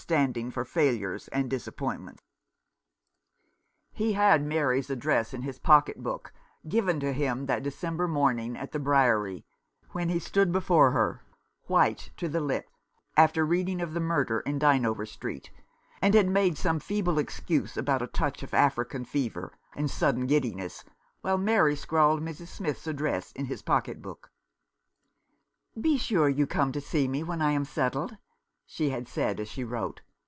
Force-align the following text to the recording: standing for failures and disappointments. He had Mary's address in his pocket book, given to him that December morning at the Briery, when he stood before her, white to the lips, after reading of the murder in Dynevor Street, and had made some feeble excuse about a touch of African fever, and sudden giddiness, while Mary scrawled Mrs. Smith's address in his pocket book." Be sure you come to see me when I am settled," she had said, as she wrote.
standing 0.01 0.49
for 0.51 0.65
failures 0.65 1.27
and 1.27 1.47
disappointments. 1.49 2.23
He 3.93 4.13
had 4.13 4.43
Mary's 4.43 4.89
address 4.89 5.31
in 5.33 5.43
his 5.43 5.59
pocket 5.59 6.01
book, 6.03 6.33
given 6.67 6.99
to 7.01 7.13
him 7.13 7.45
that 7.45 7.61
December 7.63 8.07
morning 8.09 8.57
at 8.57 8.71
the 8.73 8.79
Briery, 8.79 9.45
when 9.91 10.09
he 10.09 10.17
stood 10.19 10.51
before 10.51 10.89
her, 10.91 11.21
white 11.67 12.09
to 12.17 12.27
the 12.27 12.41
lips, 12.41 12.71
after 13.15 13.45
reading 13.45 13.79
of 13.79 13.93
the 13.93 13.99
murder 14.01 14.39
in 14.41 14.57
Dynevor 14.59 15.05
Street, 15.05 15.51
and 16.01 16.13
had 16.15 16.27
made 16.27 16.57
some 16.57 16.79
feeble 16.79 17.17
excuse 17.19 17.77
about 17.77 18.01
a 18.01 18.07
touch 18.07 18.41
of 18.43 18.55
African 18.55 19.05
fever, 19.05 19.53
and 19.75 19.89
sudden 19.89 20.25
giddiness, 20.25 20.83
while 21.21 21.37
Mary 21.37 21.75
scrawled 21.75 22.21
Mrs. 22.23 22.47
Smith's 22.47 22.87
address 22.87 23.31
in 23.33 23.45
his 23.45 23.61
pocket 23.61 24.01
book." 24.01 24.31
Be 25.79 25.95
sure 25.95 26.27
you 26.27 26.47
come 26.47 26.71
to 26.73 26.81
see 26.81 27.07
me 27.07 27.21
when 27.23 27.39
I 27.41 27.51
am 27.51 27.63
settled," 27.65 28.17
she 28.73 28.89
had 28.89 29.05
said, 29.05 29.37
as 29.37 29.49
she 29.49 29.65
wrote. 29.65 29.99